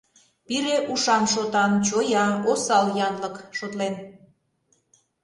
Пире— 0.45 0.77
ушан-шотан, 0.91 1.71
чоя, 1.87 2.25
осал 2.51 2.85
янлык, 3.07 3.35
шотлен. 3.57 3.95